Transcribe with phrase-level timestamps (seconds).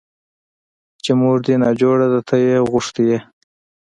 [1.03, 3.19] چې مور دې ناجوړه ده ته يې غوښتى يې.